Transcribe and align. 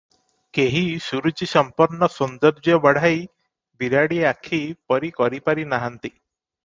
କେହି 0.57 0.79
ସୁରୁଚିସମ୍ପନ୍ନ 1.07 2.09
ସୌନ୍ଦର୍ଯ୍ୟ 2.13 2.79
ବଢ଼ାଇ 2.87 3.21
ବିରାଡ଼ି 3.83 4.19
ଆଖି 4.31 4.63
ପରି 4.93 5.13
କରିପାରି 5.21 5.71
ନାହାନ୍ତି। 5.77 6.13